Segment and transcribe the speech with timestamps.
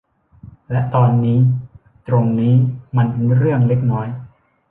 [0.71, 1.39] และตอนนี้
[2.07, 2.53] ตรงนี้
[2.97, 4.07] มันเป็นเรื่องเล็กน้อย